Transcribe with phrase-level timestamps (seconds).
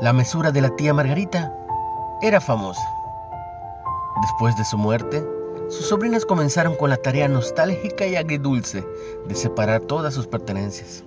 [0.00, 1.54] La mesura de la tía Margarita
[2.22, 2.80] era famosa.
[4.22, 5.22] Después de su muerte,
[5.68, 8.82] sus sobrinas comenzaron con la tarea nostálgica y agridulce
[9.28, 11.04] de separar todas sus pertenencias.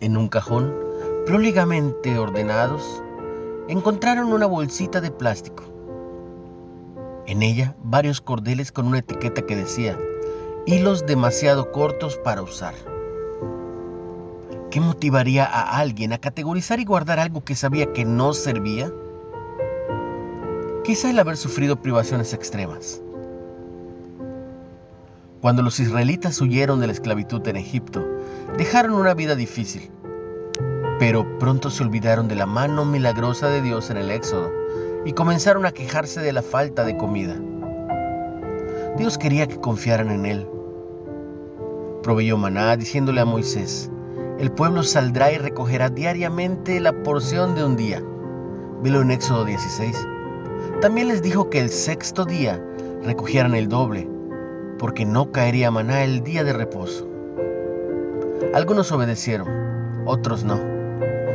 [0.00, 0.74] En un cajón,
[1.24, 3.02] proligamente ordenados,
[3.68, 5.64] encontraron una bolsita de plástico.
[7.26, 9.98] En ella, varios cordeles con una etiqueta que decía,
[10.66, 12.91] hilos demasiado cortos para usar.
[14.72, 18.90] ¿Qué motivaría a alguien a categorizar y guardar algo que sabía que no servía?
[20.82, 23.02] Quizá el haber sufrido privaciones extremas.
[25.42, 28.02] Cuando los israelitas huyeron de la esclavitud en Egipto,
[28.56, 29.90] dejaron una vida difícil,
[30.98, 34.50] pero pronto se olvidaron de la mano milagrosa de Dios en el Éxodo
[35.04, 37.36] y comenzaron a quejarse de la falta de comida.
[38.96, 40.48] Dios quería que confiaran en Él.
[42.02, 43.91] Proveyó maná diciéndole a Moisés,
[44.42, 48.02] el pueblo saldrá y recogerá diariamente la porción de un día.
[48.82, 49.96] Velo en Éxodo 16.
[50.80, 52.60] También les dijo que el sexto día
[53.04, 54.08] recogieran el doble,
[54.80, 57.08] porque no caería maná el día de reposo.
[58.52, 59.46] Algunos obedecieron,
[60.06, 60.58] otros no,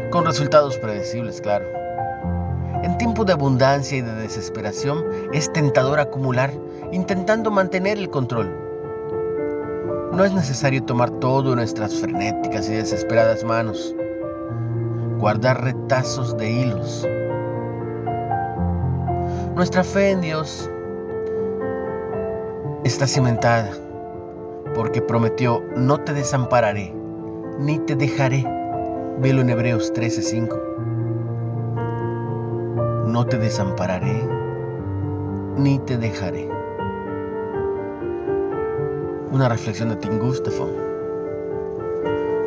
[0.10, 1.66] con resultados predecibles, claro.
[2.84, 6.52] En tiempo de abundancia y de desesperación es tentador acumular,
[6.92, 8.67] intentando mantener el control
[10.12, 13.96] no es necesario tomar todo en nuestras frenéticas y desesperadas manos,
[15.20, 17.08] guardar retazos de hilos.
[19.56, 20.70] Nuestra fe en Dios
[22.84, 23.72] está cimentada
[24.76, 26.94] porque prometió, no te desampararé,
[27.60, 28.46] ni te dejaré.
[29.20, 30.56] Velo en Hebreos 13:5.
[33.08, 34.22] No te desampararé,
[35.58, 36.57] ni te dejaré.
[39.30, 40.70] Una reflexión de Tim Gustafson.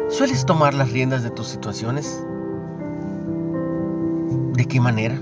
[0.09, 2.25] ¿Sueles tomar las riendas de tus situaciones?
[4.55, 5.21] ¿De qué manera?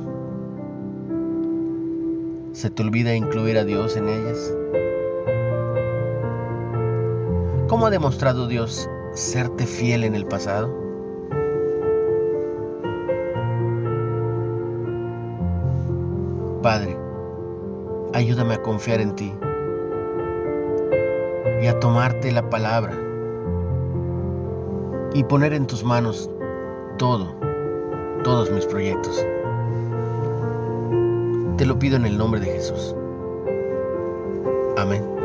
[2.53, 4.55] ¿Se te olvida incluir a Dios en ellas?
[7.67, 10.73] ¿Cómo ha demostrado Dios serte fiel en el pasado?
[16.63, 16.97] Padre,
[18.15, 19.35] ayúdame a confiar en ti
[21.61, 22.95] y a tomarte la palabra
[25.15, 26.31] y poner en tus manos
[26.99, 27.35] todo,
[28.23, 29.25] todos mis proyectos.
[31.57, 32.95] Te lo pido en el nombre de Jesús.
[34.77, 35.18] Amén.